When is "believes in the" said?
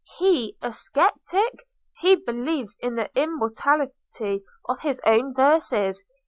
2.15-3.11